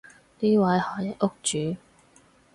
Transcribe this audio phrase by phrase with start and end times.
[0.39, 1.79] 呢位係屋主